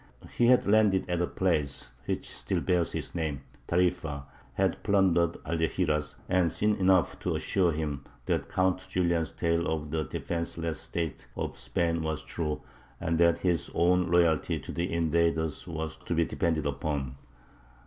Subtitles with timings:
[0.31, 4.23] He had landed at the place which still bears his name, Tarīfa,
[4.55, 10.03] had plundered Algeciras, and seen enough to assure him that Count Julian's tale of the
[10.05, 12.63] defenceless state of Spain was true,
[12.99, 17.15] and that his own loyalty to the invaders was to be depended upon.